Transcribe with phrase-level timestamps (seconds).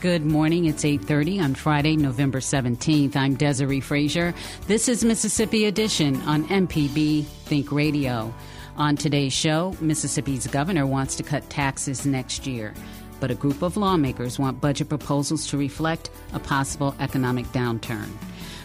[0.00, 0.64] Good morning.
[0.64, 3.16] It's 8:30 on Friday, November 17th.
[3.16, 4.32] I'm Desiree Frazier.
[4.66, 8.32] This is Mississippi Edition on MPB Think Radio.
[8.78, 12.72] On today's show, Mississippi's governor wants to cut taxes next year,
[13.20, 18.08] but a group of lawmakers want budget proposals to reflect a possible economic downturn.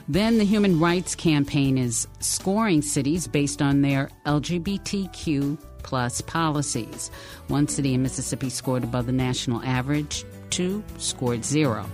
[0.07, 7.11] Then the Human Rights Campaign is scoring cities based on their LGBTQ plus policies.
[7.49, 11.85] One city in Mississippi scored above the national average, two scored zero.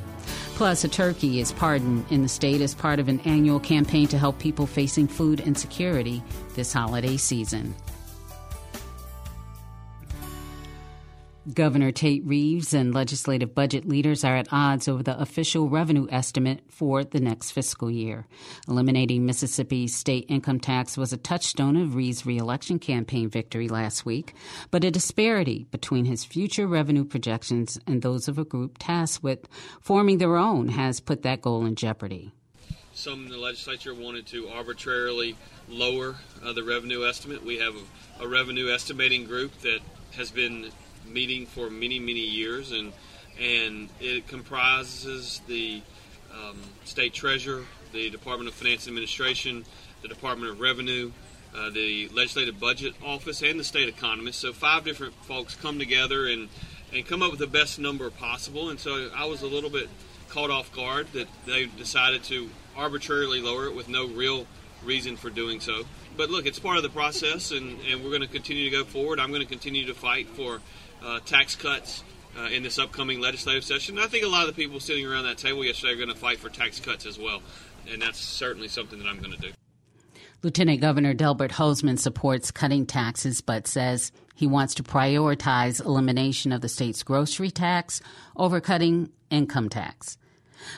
[0.55, 4.17] Plus, a turkey is pardoned in the state as part of an annual campaign to
[4.17, 6.21] help people facing food insecurity
[6.55, 7.73] this holiday season.
[11.51, 16.61] Governor Tate Reeves and legislative budget leaders are at odds over the official revenue estimate
[16.69, 18.27] for the next fiscal year.
[18.67, 24.35] Eliminating Mississippi's state income tax was a touchstone of Reeves' reelection campaign victory last week,
[24.69, 29.47] but a disparity between his future revenue projections and those of a group tasked with
[29.81, 32.31] forming their own has put that goal in jeopardy.
[32.93, 35.35] Some in the legislature wanted to arbitrarily
[35.67, 37.43] lower uh, the revenue estimate.
[37.43, 37.73] We have
[38.19, 39.79] a, a revenue estimating group that
[40.11, 40.71] has been
[41.07, 42.93] meeting for many, many years, and
[43.39, 45.81] and it comprises the
[46.33, 49.65] um, state treasurer, the Department of Finance and Administration,
[50.01, 51.11] the Department of Revenue,
[51.55, 54.39] uh, the Legislative Budget Office, and the state economist.
[54.39, 56.49] So five different folks come together and
[56.93, 58.69] and come up with the best number possible.
[58.69, 59.87] And so I was a little bit
[60.29, 64.45] caught off guard that they decided to arbitrarily lower it with no real
[64.83, 65.83] reason for doing so.
[66.17, 68.83] But look, it's part of the process, and, and we're going to continue to go
[68.83, 69.19] forward.
[69.19, 70.61] I'm going to continue to fight for
[71.03, 72.03] uh, tax cuts
[72.37, 73.97] uh, in this upcoming legislative session.
[73.97, 76.09] And I think a lot of the people sitting around that table yesterday are going
[76.09, 77.41] to fight for tax cuts as well,
[77.91, 79.51] and that's certainly something that I'm going to do.
[80.43, 86.61] Lieutenant Governor Delbert Hosemann supports cutting taxes, but says he wants to prioritize elimination of
[86.61, 88.01] the state's grocery tax
[88.35, 90.17] over cutting income tax.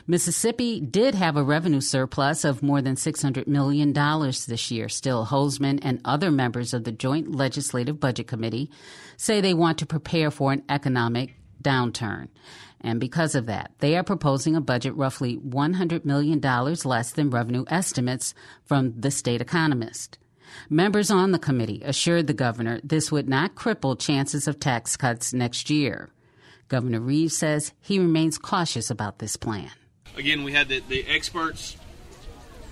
[0.06, 4.88] Mississippi did have a revenue surplus of more than $600 million this year.
[4.88, 8.70] Still, Hosemann and other members of the Joint Legislative Budget Committee
[9.16, 12.28] say they want to prepare for an economic downturn.
[12.80, 16.40] And because of that, they are proposing a budget roughly $100 million
[16.84, 18.34] less than revenue estimates
[18.64, 20.18] from the state economist.
[20.68, 25.32] Members on the committee assured the governor this would not cripple chances of tax cuts
[25.32, 26.10] next year.
[26.74, 29.70] Governor Reeves says he remains cautious about this plan.
[30.16, 31.76] Again, we had the, the experts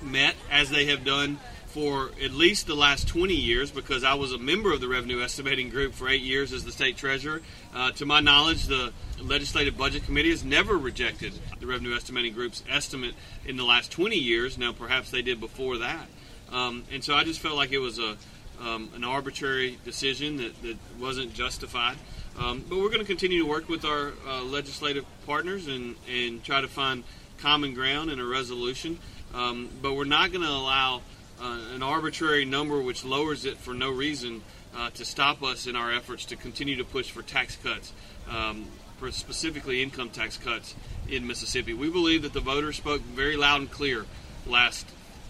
[0.02, 4.32] met as they have done for at least the last 20 years because I was
[4.32, 7.42] a member of the revenue estimating group for eight years as the state treasurer.
[7.72, 12.64] Uh, to my knowledge, the legislative budget committee has never rejected the revenue estimating group's
[12.68, 13.14] estimate
[13.46, 14.58] in the last 20 years.
[14.58, 16.08] Now, perhaps they did before that.
[16.50, 18.16] Um, and so I just felt like it was a
[18.60, 21.96] um, an arbitrary decision that, that wasn't justified.
[22.38, 26.42] Um, but we're going to continue to work with our uh, legislative partners and, and
[26.42, 27.04] try to find
[27.38, 28.98] common ground and a resolution.
[29.34, 31.02] Um, but we're not going to allow
[31.40, 34.42] uh, an arbitrary number which lowers it for no reason
[34.76, 37.92] uh, to stop us in our efforts to continue to push for tax cuts,
[38.30, 38.66] um,
[38.98, 40.74] for specifically income tax cuts
[41.08, 41.74] in Mississippi.
[41.74, 44.06] We believe that the voters spoke very loud and clear
[44.46, 44.86] last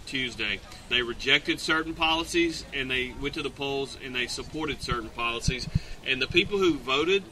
[0.06, 0.60] Tuesday.
[0.88, 5.68] They rejected certain policies and they went to the polls and they supported certain policies.
[6.06, 7.24] And the people who voted,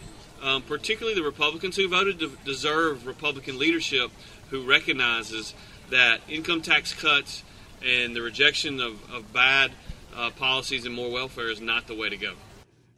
[0.42, 4.10] um, particularly the Republicans who voted, deserve Republican leadership
[4.50, 5.54] who recognizes
[5.90, 7.42] that income tax cuts
[7.84, 9.72] and the rejection of, of bad
[10.14, 12.34] uh, policies and more welfare is not the way to go.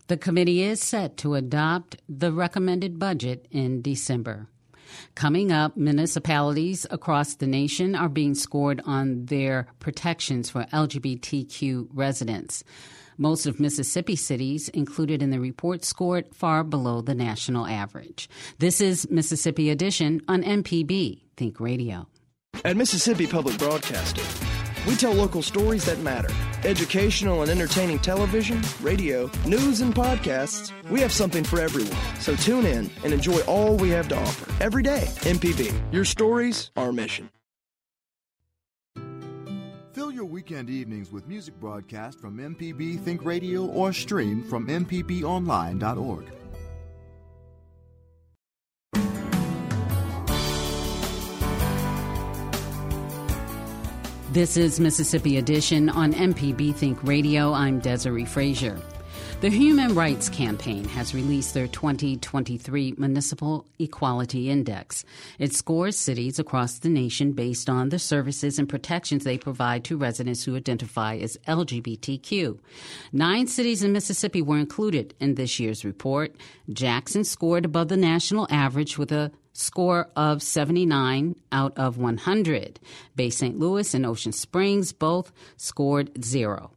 [0.08, 4.48] The committee is set to adopt the recommended budget in December.
[5.14, 12.64] Coming up, municipalities across the nation are being scored on their protections for LGBTQ residents.
[13.18, 18.28] Most of Mississippi cities included in the report scored far below the national average.
[18.58, 22.08] This is Mississippi Edition on MPB Think Radio.
[22.64, 24.24] At Mississippi Public Broadcasting,
[24.86, 26.28] we tell local stories that matter.
[26.64, 30.72] Educational and entertaining television, radio, news, and podcasts.
[30.90, 31.96] We have something for everyone.
[32.20, 34.50] So tune in and enjoy all we have to offer.
[34.62, 35.72] Every day, MPB.
[35.92, 37.30] Your stories, our mission.
[39.92, 46.41] Fill your weekend evenings with music broadcast from MPB Think Radio or stream from MPBOnline.org.
[54.32, 57.52] This is Mississippi Edition on MPB Think Radio.
[57.52, 58.80] I'm Desiree Frazier.
[59.42, 65.04] The Human Rights Campaign has released their 2023 Municipal Equality Index.
[65.38, 69.98] It scores cities across the nation based on the services and protections they provide to
[69.98, 72.58] residents who identify as LGBTQ.
[73.12, 76.34] Nine cities in Mississippi were included in this year's report.
[76.72, 82.80] Jackson scored above the national average with a score of 79 out of 100.
[83.14, 83.58] Bay St.
[83.58, 86.72] Louis and Ocean Springs both scored zero.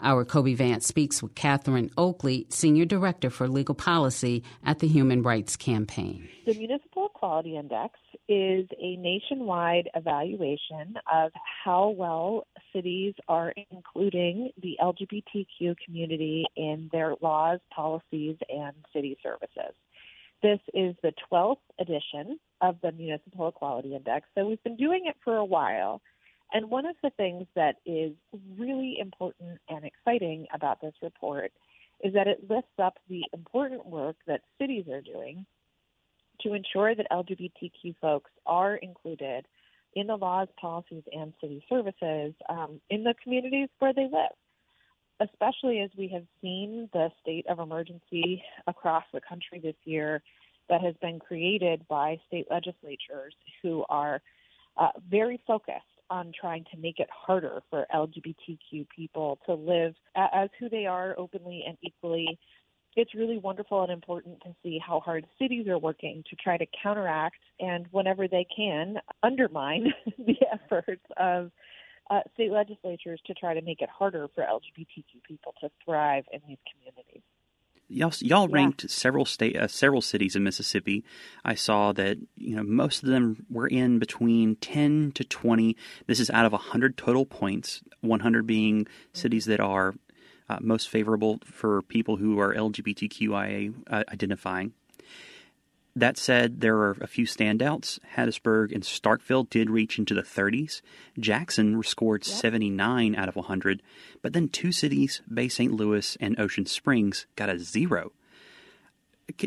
[0.00, 5.22] Our Kobee Vance speaks with Cathryn Oakley, Senior Director for Legal Policy at the Human
[5.22, 6.28] Rights Campaign.
[6.46, 7.98] The Municipal Equality Index
[8.28, 11.32] is a nationwide evaluation of
[11.64, 19.74] how well cities are including the LGBTQ community in their laws, policies, and city services.
[20.42, 24.28] This is the 12th edition of the Municipal Equality Index.
[24.36, 26.00] So we've been doing it for a while.
[26.52, 28.12] And one of the things that is
[28.56, 31.52] really important and exciting about this report
[32.02, 35.44] is that it lifts up the important work that cities are doing
[36.42, 39.44] to ensure that LGBTQ folks are included
[39.94, 44.36] in the laws, policies, and city services um, in the communities where they live
[45.20, 50.22] especially as we have seen the state of emergency across the country this year
[50.68, 54.20] that has been created by state legislatures who are
[54.76, 60.48] uh, very focused on trying to make it harder for LGBTQ people to live as
[60.58, 62.38] who they are openly and equally.
[62.96, 66.66] It's really wonderful and important to see how hard cities are working to try to
[66.82, 71.50] counteract and, whenever they can, undermine the efforts of
[72.10, 76.40] uh, state legislatures to try to make it harder for LGBTQ people to thrive in
[76.46, 77.22] these communities.
[77.90, 81.04] Y'all, y'all ranked several state, uh, several cities in Mississippi.
[81.42, 85.74] I saw that you know most of them were in between ten to twenty.
[86.06, 87.82] This is out of hundred total points.
[88.02, 89.94] One hundred being cities that are
[90.50, 94.72] uh, most favorable for people who are LGBTQIA uh, identifying.
[95.98, 97.98] That said, there are a few standouts.
[98.14, 100.80] Hattiesburg and Starkville did reach into the 30s.
[101.18, 102.36] Jackson scored yep.
[102.36, 103.82] 79 out of 100,
[104.22, 105.72] but then two cities, Bay St.
[105.72, 108.12] Louis and Ocean Springs, got a zero.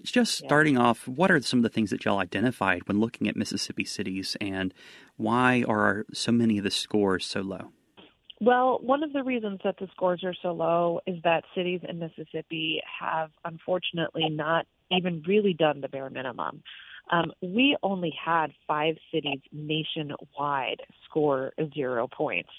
[0.03, 3.37] Just starting off, what are some of the things that y'all identified when looking at
[3.37, 4.73] Mississippi cities, and
[5.15, 7.71] why are so many of the scores so low?
[8.41, 11.99] Well, one of the reasons that the scores are so low is that cities in
[11.99, 16.63] Mississippi have unfortunately not even really done the bare minimum.
[17.11, 22.51] Um, we only had five cities nationwide score zero points.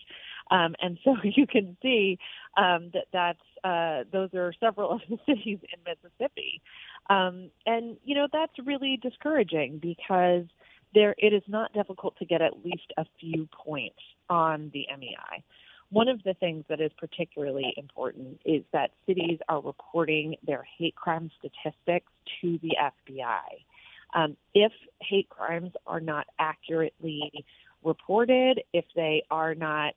[0.50, 2.18] Um, and so you can see
[2.56, 6.60] um, that that's uh, those are several of the cities in Mississippi,
[7.08, 10.44] um, and you know that's really discouraging because
[10.94, 15.42] there it is not difficult to get at least a few points on the MEI.
[15.92, 20.96] One of the things that is particularly important is that cities are reporting their hate
[20.96, 23.40] crime statistics to the FBI.
[24.14, 24.72] Um, if
[25.02, 27.44] hate crimes are not accurately
[27.84, 29.92] reported, if they are not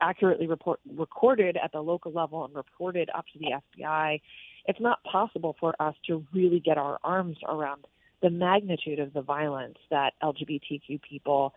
[0.00, 4.20] accurately report, recorded at the local level and reported up to the FBI,
[4.66, 7.84] it's not possible for us to really get our arms around
[8.22, 11.52] the magnitude of the violence that LGBTQ people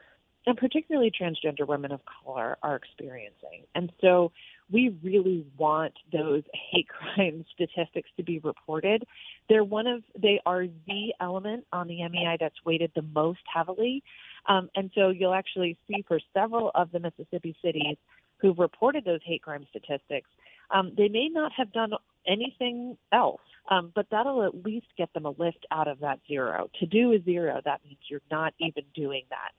[0.48, 3.64] and particularly transgender women of color are experiencing.
[3.74, 4.32] And so
[4.72, 9.06] we really want those hate crime statistics to be reported.
[9.50, 14.04] They're one of they are the element on the MEI that's weighted the most heavily.
[14.48, 17.98] Um, and so you'll actually see for several of the Mississippi cities
[18.38, 20.30] who've reported those hate crime statistics,
[20.70, 21.94] um, they may not have done
[22.28, 26.70] anything else, um, but that'll at least get them a lift out of that zero.
[26.80, 29.52] To do a zero, that means you're not even doing that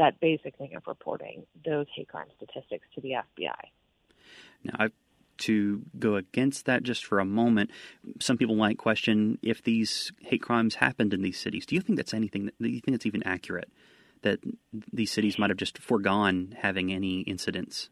[0.00, 3.68] that basic thing of reporting those hate crime statistics to the FBI.
[4.64, 4.88] Now, I
[5.38, 7.70] to go against that just for a moment,
[8.18, 11.64] some people might question if these hate crimes happened in these cities.
[11.66, 12.50] Do you think that's anything?
[12.60, 13.70] Do you think that's even accurate?
[14.22, 14.40] That
[14.92, 17.88] these cities might have just foregone having any incidents?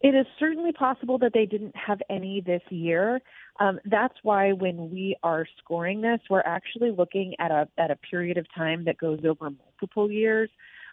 [0.00, 3.20] It is certainly possible that they didn't have any this year.
[3.58, 7.96] Um, that's why when we are scoring this, we're actually looking at a at a
[7.96, 10.50] period of time that goes over multiple years,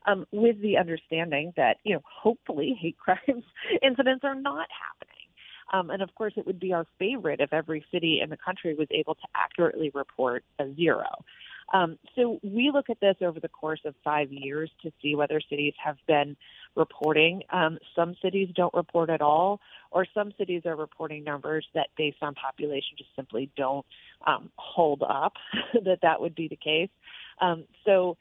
[0.08, 3.44] um, with the understanding that you know hopefully hate crimes
[3.84, 5.16] incidents are not happening.
[5.74, 8.74] Um, and of course, it would be our favorite if every city in the country
[8.76, 11.24] was able to accurately report a zero.
[11.74, 15.42] Um, so we look at this over the course of five years to see whether
[15.50, 16.38] cities have been
[16.76, 17.42] reporting.
[17.52, 19.60] Um, some cities don't report at all,
[19.92, 23.86] or some cities are reporting numbers that, based on population, just simply don't
[24.28, 25.34] um, hold up.
[25.74, 26.90] that that would be the case.
[27.42, 28.18] Um, so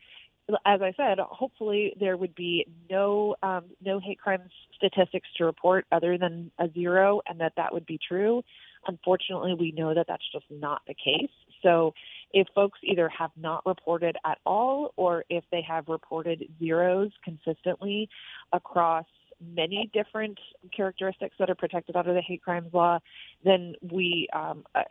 [0.66, 5.86] as I said, hopefully there would be no um, no hate crimes statistics to report
[5.90, 8.42] other than a zero, and that that would be true.
[8.86, 11.30] Unfortunately, we know that that's just not the case.
[11.62, 11.94] So,
[12.34, 18.08] if folks either have not reported at all, or if they have reported zeros consistently
[18.52, 19.06] across
[19.40, 20.38] many different
[20.76, 22.98] characteristics that are protected under the hate crimes law,
[23.44, 24.82] then we um, uh,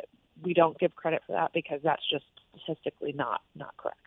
[0.41, 2.25] we don't give credit for that because that's just
[2.63, 3.99] statistically not not correct.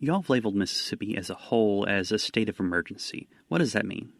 [0.00, 3.28] Y'all have labeled Mississippi as a whole as a state of emergency.
[3.48, 4.12] What does that mean?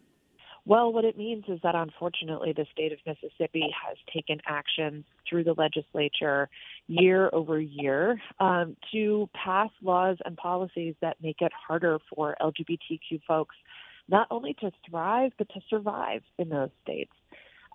[0.65, 5.43] Well, what it means is that unfortunately the state of Mississippi has taken action through
[5.43, 6.49] the legislature
[6.87, 13.21] year over year um, to pass laws and policies that make it harder for LGBTQ
[13.27, 13.55] folks
[14.07, 17.13] not only to thrive, but to survive in those states.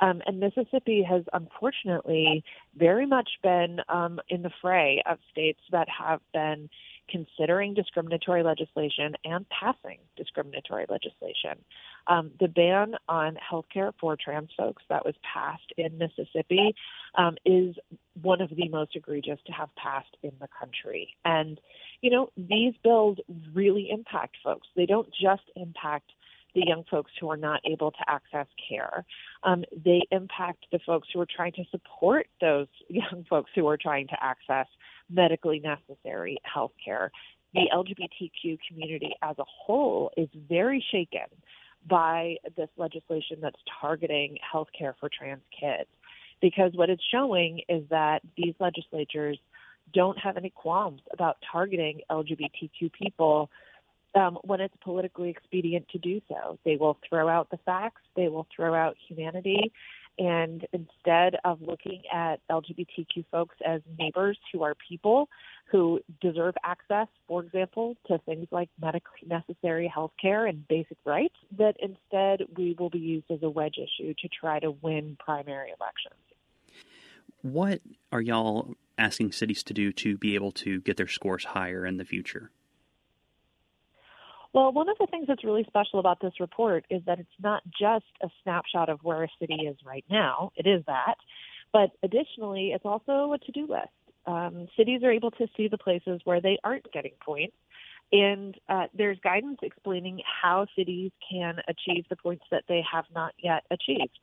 [0.01, 2.45] Um, and Mississippi has unfortunately
[2.77, 6.69] very much been um, in the fray of states that have been
[7.09, 11.63] considering discriminatory legislation and passing discriminatory legislation.
[12.09, 16.75] Um, the ban on health care for trans folks that was passed in Mississippi
[17.17, 17.77] um, is
[18.23, 21.15] one of the most egregious to have passed in the country.
[21.25, 21.61] And,
[22.01, 23.19] you know, these bills
[23.53, 24.69] really impact folks.
[24.77, 26.11] They don't just impact
[26.57, 29.05] the young folks who are not able to access care.
[29.45, 33.77] Um, they impact the folks who are trying to support those young folks who are
[33.77, 34.67] trying to access
[35.09, 37.13] medically necessary health care.
[37.55, 41.29] The LGBTQ community as a whole is very shaken
[41.89, 45.89] by this legislation that's targeting health care for trans kids.
[46.41, 49.39] Because what it's showing is that these legislatures
[49.95, 53.51] don't have any qualms about targeting LGBTQ people
[54.17, 56.59] um, when it's politically expedient to do so.
[56.65, 59.73] They will throw out the facts, they will throw out humanity,
[60.19, 65.29] and instead of looking at LGBTQ folks as neighbors who are people
[65.71, 71.35] who deserve access, for example, to things like medically necessary health care and basic rights,
[71.59, 75.69] that instead we will be used as a wedge issue to try to win primary
[75.79, 76.21] elections.
[77.43, 77.81] What
[78.11, 81.99] are y'all asking cities to do to be able to get their scores higher in
[81.99, 82.51] the future?
[84.57, 87.63] Well, one of the things that's really special about this report is that it's not
[87.79, 90.51] just a snapshot of where a city is right now.
[90.57, 91.17] It is that.
[91.75, 93.91] But additionally, it's also a to do list.
[94.25, 97.55] Um, cities are able to see the places where they aren't getting points.
[98.13, 103.35] And uh, there's guidance explaining how cities can achieve the points that they have not
[103.37, 104.19] yet achieved.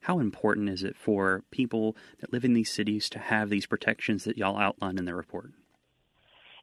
[0.00, 4.24] How important is it for people that live in these cities to have these protections
[4.24, 5.52] that y'all outline in the report?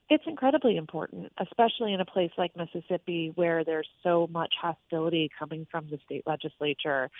[0.10, 5.68] It's incredibly important, especially in a place like Mississippi where there's so much hostility coming
[5.70, 7.12] from the state legislature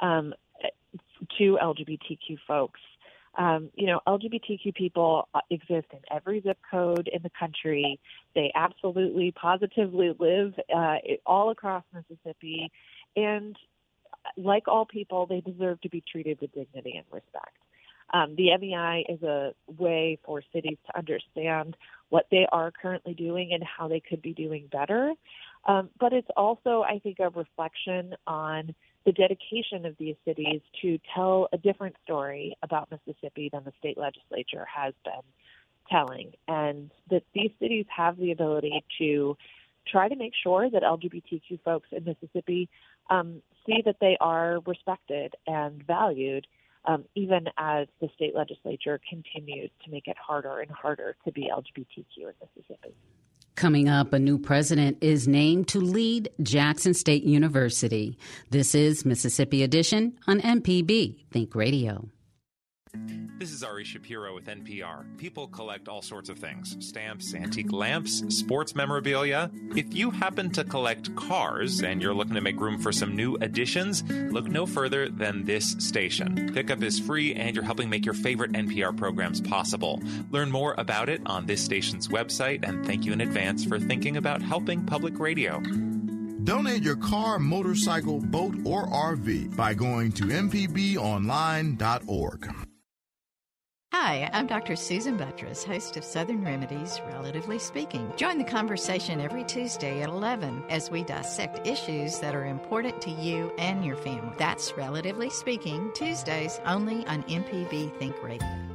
[0.00, 0.34] um,
[1.38, 2.80] to LGBTQ folks.
[3.36, 7.98] Um, you know, LGBTQ people exist in every zip code in the country.
[8.34, 10.96] They absolutely, positively live uh,
[11.26, 12.70] all across Mississippi.
[13.16, 13.56] And
[14.36, 17.56] like all people, they deserve to be treated with dignity and respect.
[18.12, 21.76] Um, the MEI is a way for cities to understand
[22.10, 25.12] what they are currently doing and how they could be doing better.
[25.66, 30.98] Um, but it's also, I think, a reflection on the dedication of these cities to
[31.14, 35.14] tell a different story about Mississippi than the state legislature has been
[35.90, 39.36] telling, and that these cities have the ability to
[39.86, 42.68] try to make sure that LGBTQ folks in Mississippi
[43.10, 46.46] um, see that they are respected and valued
[46.86, 51.50] um, even as the state legislature continues to make it harder and harder to be
[51.50, 52.94] LGBTQ in Mississippi.
[53.54, 58.18] Coming up, a new president is named to lead Jackson State University.
[58.50, 62.08] This is Mississippi Edition on MPB Think Radio.
[63.44, 65.04] This is Ari Shapiro with NPR.
[65.18, 69.50] People collect all sorts of things stamps, antique lamps, sports memorabilia.
[69.74, 73.36] If you happen to collect cars and you're looking to make room for some new
[73.42, 76.52] additions, look no further than this station.
[76.54, 80.00] Pickup is free and you're helping make your favorite NPR programs possible.
[80.30, 84.16] Learn more about it on this station's website and thank you in advance for thinking
[84.16, 85.60] about helping public radio.
[86.44, 91.14] Donate your car, motorcycle, boat, or RV by going to mpbonline.org.
[93.96, 94.74] Hi, I'm Dr.
[94.74, 98.12] Susan Buttross, host of Southern Remedies, Relatively Speaking.
[98.16, 103.12] Join the conversation every Tuesday at 11 as we dissect issues that are important to
[103.12, 104.34] you and your family.
[104.36, 108.73] That's Relatively Speaking, Tuesdays only on MPB Think Radio.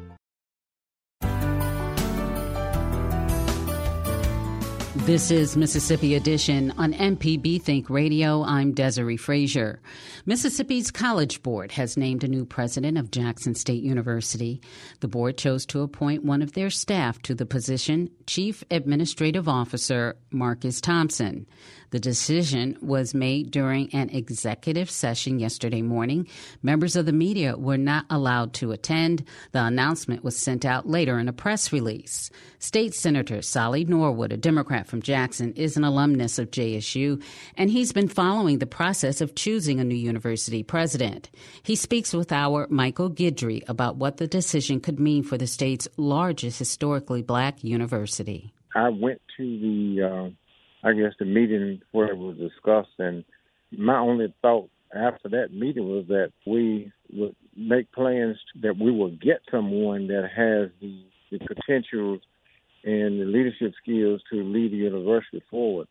[5.05, 8.43] This is Mississippi Edition on MPB Think Radio.
[8.43, 9.81] I'm Desiree Frazier.
[10.27, 14.61] Mississippi's College Board has named a new president of Jackson State University.
[14.99, 20.15] The board chose to appoint one of their staff to the position, Chief Administrative Officer
[20.29, 21.47] Marcus Thompson.
[21.91, 26.27] The decision was made during an executive session yesterday morning.
[26.61, 29.23] Members of the media were not allowed to attend.
[29.53, 32.29] The announcement was sent out later in a press release.
[32.59, 37.23] State Senator Sollie Norwood, a Democrat from Jackson, is an alumnus of JSU,
[37.57, 41.29] and he's been following the process of choosing a new university president.
[41.63, 45.87] He speaks with our Michael Guidry about what the decision could mean for the state's
[45.97, 48.53] largest historically black university.
[48.75, 50.29] I went to the uh
[50.83, 53.23] I guess the meeting where it was discussed, and
[53.77, 59.11] my only thought after that meeting was that we would make plans that we will
[59.11, 62.19] get someone that has the, the potential
[62.83, 65.87] and the leadership skills to lead the university forward,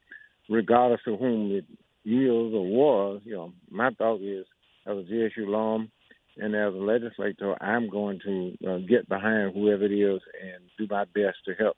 [0.48, 1.64] regardless of whom it
[2.08, 3.20] is or was.
[3.24, 4.46] You know, my thought is,
[4.86, 5.90] as a JSU alum
[6.38, 10.86] and as a legislator, I'm going to uh, get behind whoever it is and do
[10.90, 11.76] my best to help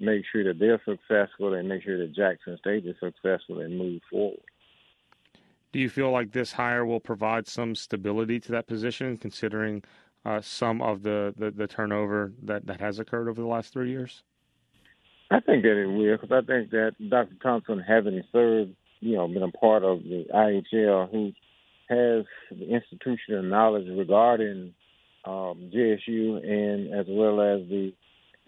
[0.00, 4.00] make sure that they're successful and make sure that Jackson State is successful and move
[4.10, 4.40] forward.
[5.72, 9.82] Do you feel like this hire will provide some stability to that position, considering
[10.24, 13.90] uh, some of the, the, the, turnover that, that has occurred over the last three
[13.90, 14.22] years?
[15.30, 17.34] I think that it will, because I think that Dr.
[17.42, 21.32] Thompson, having served, you know, been a part of the IHL, who
[21.88, 24.74] has the institutional knowledge regarding
[25.24, 27.92] um, JSU and as well as the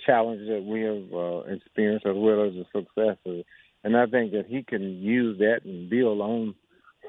[0.05, 3.45] challenge that we have uh, experienced as well as the successes.
[3.85, 6.55] And I think that he can use that and build on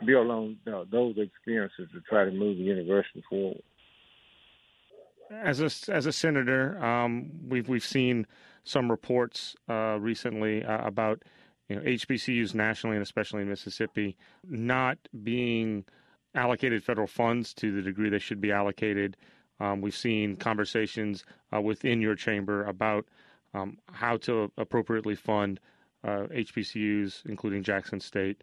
[0.05, 3.61] build on uh, those experiences to try to move the university forward.
[5.31, 8.25] As a as a senator, um, we've we've seen
[8.63, 11.23] some reports uh, recently uh, about
[11.67, 15.85] you know HBCUs nationally and especially in Mississippi not being
[16.35, 19.17] allocated federal funds to the degree they should be allocated.
[19.59, 23.05] Um, we've seen conversations uh, within your chamber about
[23.53, 25.59] um, how to appropriately fund
[26.03, 28.41] uh, HBCUs, including Jackson State.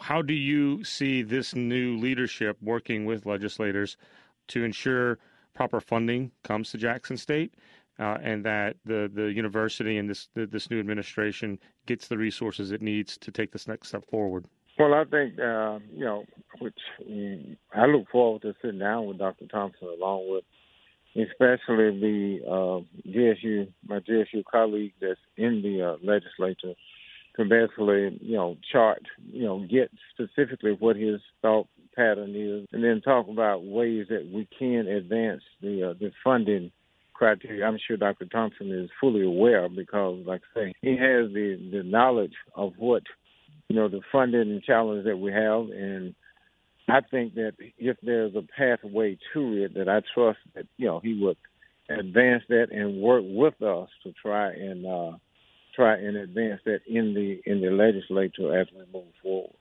[0.00, 3.96] How do you see this new leadership working with legislators
[4.48, 5.18] to ensure
[5.54, 7.54] proper funding comes to Jackson State
[7.98, 12.70] uh, and that the, the university and this the, this new administration gets the resources
[12.70, 14.46] it needs to take this next step forward?
[14.78, 16.24] Well, I think uh, you know,
[16.60, 19.46] which um, I look forward to sitting down with Dr.
[19.46, 20.44] Thompson, along with
[21.16, 26.74] especially the uh, JSU, my JSU colleague that's in the uh, legislature,
[27.36, 32.84] to basically you know chart, you know, get specifically what his thought pattern is, and
[32.84, 36.70] then talk about ways that we can advance the uh, the funding
[37.14, 37.66] criteria.
[37.66, 38.26] I'm sure Dr.
[38.26, 43.02] Thompson is fully aware because, like I say, he has the the knowledge of what
[43.68, 45.68] you know, the funding and challenge that we have.
[45.70, 46.14] And
[46.88, 51.00] I think that if there's a pathway to it, that I trust that, you know,
[51.00, 51.36] he would
[51.88, 55.12] advance that and work with us to try and uh,
[55.74, 59.54] try and advance that in the in the legislature as we move forward.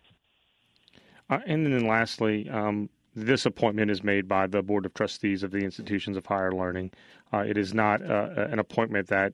[1.30, 5.52] Uh, and then lastly, um, this appointment is made by the Board of Trustees of
[5.52, 6.92] the Institutions of Higher Learning.
[7.34, 9.34] Uh, it is not uh, an appointment that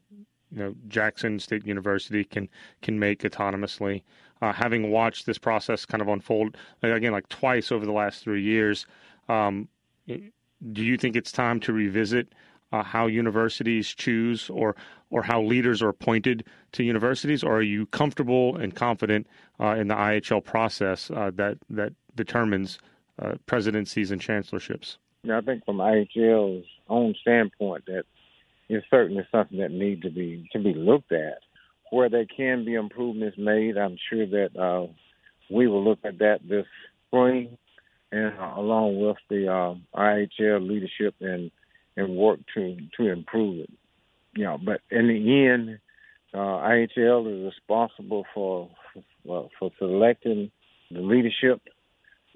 [0.52, 2.50] you know Jackson State University can
[2.82, 4.02] can make autonomously
[4.42, 8.44] uh, having watched this process kind of unfold again like twice over the last three
[8.44, 8.86] years,
[9.30, 9.68] um,
[10.08, 12.28] do you think it's time to revisit
[12.74, 14.76] uh, how universities choose or
[15.12, 19.28] or how leaders are appointed to universities, or are you comfortable and confident
[19.60, 22.80] uh, in the IHL process uh, that that determines
[23.22, 24.98] uh, presidencies and chancellorships?
[25.24, 28.06] Yeah, I think from IHL's own standpoint, that
[28.70, 31.40] is certainly something that needs to be to be looked at
[31.94, 34.88] where there can be improvements made, I'm sure that uh,
[35.52, 36.66] we will look at that this
[37.08, 37.56] spring,
[38.12, 41.52] and uh, along with the uh, IHL leadership and
[41.96, 43.70] and work to to improve it.
[44.36, 45.80] You know, but in the end,
[46.34, 48.72] uh, IHL is responsible for
[49.24, 50.50] for, for selecting
[50.90, 51.62] the leadership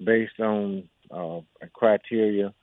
[0.04, 1.40] based on uh,
[1.72, 2.54] criteria,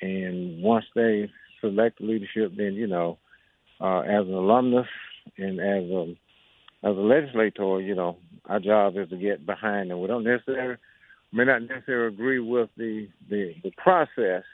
[0.00, 1.28] and once they
[1.60, 3.18] select the leadership, then you know,
[3.80, 4.86] uh, as an alumnus
[5.38, 6.14] and as a
[6.82, 10.00] as a legislator, you know, our job is to get behind them.
[10.00, 10.76] We don't necessarily
[11.32, 14.44] may not necessarily agree with the the, the process,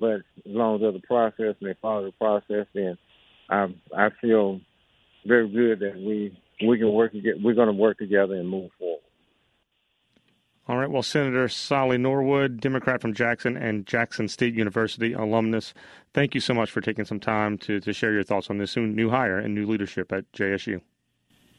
[0.00, 2.96] but as long as a process and they follow the process, then
[3.50, 3.66] I
[3.96, 4.60] I feel
[5.26, 7.12] very good that we we can work.
[7.14, 9.02] We're going to work together and move forward.
[10.66, 10.90] All right.
[10.90, 15.72] Well, Senator Sollie Norwood, Democrat from Jackson and Jackson State University alumnus,
[16.12, 18.76] thank you so much for taking some time to, to share your thoughts on this
[18.76, 20.82] new hire and new leadership at JSU.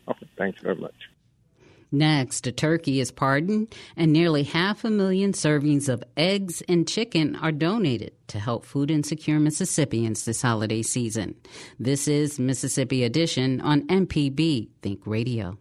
[0.10, 0.28] Okay.
[0.38, 0.96] Thanks very much.
[1.92, 7.36] Next, a turkey is pardoned, and nearly half a million servings of eggs and chicken
[7.36, 11.36] are donated to help food insecure Mississippians this holiday season.
[11.80, 15.58] This is Mississippi Edition on MPB Think Radio.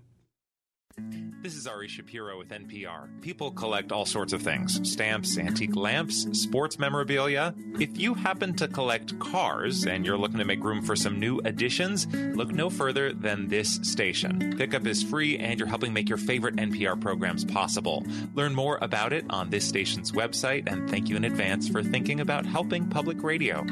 [1.40, 3.08] This is Ari Shapiro with NPR.
[3.20, 7.54] People collect all sorts of things stamps, antique lamps, sports memorabilia.
[7.78, 11.38] If you happen to collect cars and you're looking to make room for some new
[11.44, 14.56] additions, look no further than this station.
[14.58, 18.04] Pickup is free and you're helping make your favorite NPR programs possible.
[18.34, 22.18] Learn more about it on this station's website and thank you in advance for thinking
[22.18, 23.62] about helping public radio.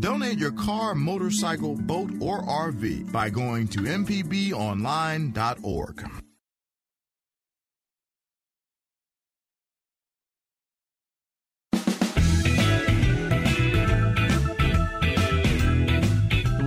[0.00, 6.10] Donate your car, motorcycle, boat, or RV by going to mpbonline.org.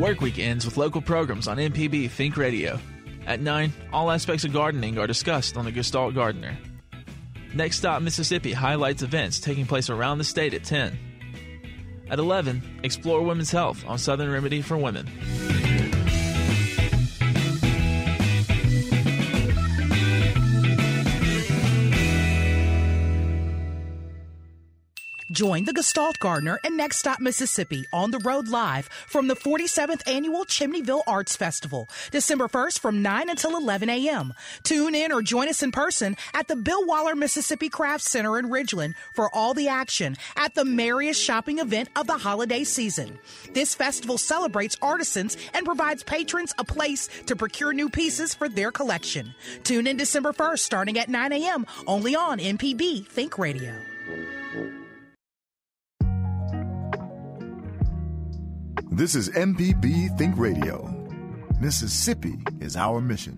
[0.04, 2.78] work week ends with local programs on MPB Think Radio.
[3.26, 6.58] At 9, all aspects of gardening are discussed on the Gestalt Gardener.
[7.54, 11.00] Next Stop Mississippi highlights events taking place around the state at 10.
[12.10, 15.08] At 11, explore women's health on Southern Remedy for Women.
[25.34, 30.08] Join the Gestalt Gardener and Next Stop Mississippi on the road live from the 47th
[30.08, 34.36] Annual Chimneyville Arts Festival, December 1st from 9 until 11 a.m.
[34.62, 38.52] Tune in or join us in person at the Bill Waller Mississippi Craft Center in
[38.52, 43.17] Ridgeland for all the action at the merriest shopping event of the holiday season.
[43.54, 48.72] This festival celebrates artisans and provides patrons a place to procure new pieces for their
[48.72, 49.34] collection.
[49.63, 51.65] Tune in December 1st starting at 9 a.m.
[51.88, 53.74] only on MPB Think Radio.
[58.95, 60.88] This is MPB Think Radio.
[61.60, 63.36] Mississippi is our mission.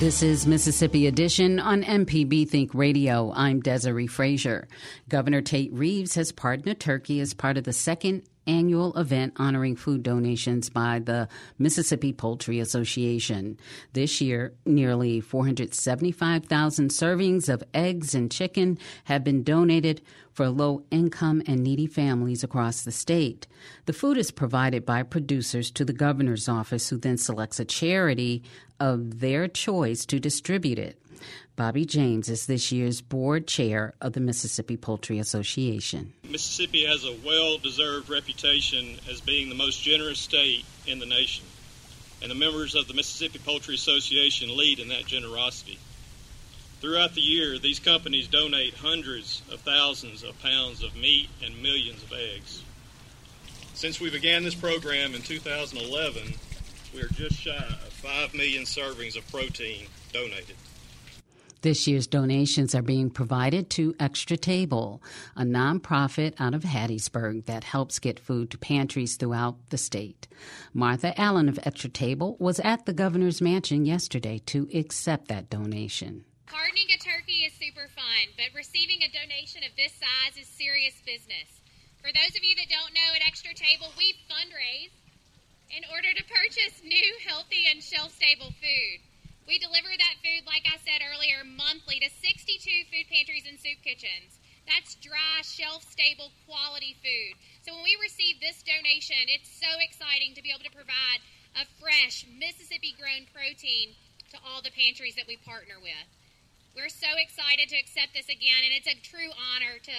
[0.00, 3.32] This is Mississippi Edition on MPB Think Radio.
[3.32, 4.66] I'm Desiree Frazier.
[5.08, 9.76] Governor Tate Reeves has pardoned a turkey as part of the second annual event honoring
[9.76, 13.56] food donations by the Mississippi Poultry Association.
[13.92, 21.42] This year, nearly 475,000 servings of eggs and chicken have been donated for low income
[21.46, 23.46] and needy families across the state.
[23.86, 28.42] The food is provided by producers to the governor's office, who then selects a charity
[28.80, 30.99] of their choice to distribute it.
[31.60, 36.14] Bobby James is this year's board chair of the Mississippi Poultry Association.
[36.26, 41.44] Mississippi has a well deserved reputation as being the most generous state in the nation,
[42.22, 45.78] and the members of the Mississippi Poultry Association lead in that generosity.
[46.80, 52.02] Throughout the year, these companies donate hundreds of thousands of pounds of meat and millions
[52.02, 52.62] of eggs.
[53.74, 56.36] Since we began this program in 2011,
[56.94, 60.56] we are just shy of 5 million servings of protein donated.
[61.62, 65.02] This year's donations are being provided to Extra Table,
[65.36, 70.26] a nonprofit out of Hattiesburg that helps get food to pantries throughout the state.
[70.72, 76.24] Martha Allen of Extra Table was at the governor's mansion yesterday to accept that donation.
[76.46, 80.96] Pardoning a turkey is super fun, but receiving a donation of this size is serious
[81.04, 81.60] business.
[82.00, 84.96] For those of you that don't know, at Extra Table, we fundraise
[85.76, 89.09] in order to purchase new, healthy, and shelf stable food.
[89.46, 93.82] We deliver that food, like I said earlier, monthly to 62 food pantries and soup
[93.82, 94.38] kitchens.
[94.68, 97.34] That's dry, shelf stable, quality food.
[97.66, 101.20] So when we receive this donation, it's so exciting to be able to provide
[101.58, 103.98] a fresh, Mississippi grown protein
[104.30, 106.06] to all the pantries that we partner with.
[106.76, 109.96] We're so excited to accept this again, and it's a true honor to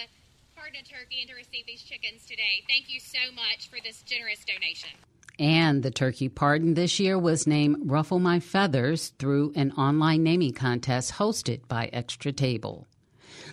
[0.56, 2.64] partner turkey and to receive these chickens today.
[2.64, 4.96] Thank you so much for this generous donation.
[5.38, 10.52] And the turkey pardon this year was named Ruffle My Feathers through an online naming
[10.52, 12.86] contest hosted by Extra Table.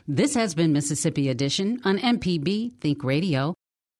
[0.07, 3.55] This has been Mississippi Edition on MPB Think Radio.